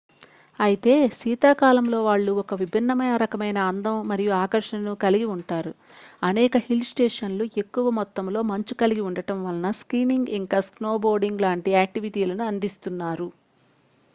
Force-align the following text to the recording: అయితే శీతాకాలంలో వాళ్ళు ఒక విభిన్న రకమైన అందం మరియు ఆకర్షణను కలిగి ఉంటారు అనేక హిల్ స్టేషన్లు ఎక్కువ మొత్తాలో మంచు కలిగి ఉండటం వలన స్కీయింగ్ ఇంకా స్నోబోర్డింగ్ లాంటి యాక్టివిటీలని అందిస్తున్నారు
అయితే 0.59 0.91
శీతాకాలంలో 1.17 1.99
వాళ్ళు 2.03 2.31
ఒక 2.41 2.55
విభిన్న 2.61 2.93
రకమైన 3.23 3.59
అందం 3.65 3.97
మరియు 4.07 4.31
ఆకర్షణను 4.39 4.93
కలిగి 5.03 5.27
ఉంటారు 5.33 5.73
అనేక 6.23 6.63
హిల్ 6.65 6.83
స్టేషన్లు 6.89 7.47
ఎక్కువ 7.63 7.91
మొత్తాలో 7.99 8.41
మంచు 8.49 8.75
కలిగి 8.81 9.03
ఉండటం 9.09 9.39
వలన 9.45 9.71
స్కీయింగ్ 9.81 10.33
ఇంకా 10.39 10.61
స్నోబోర్డింగ్ 10.69 11.45
లాంటి 11.45 11.71
యాక్టివిటీలని 11.77 12.45
అందిస్తున్నారు 12.49 13.29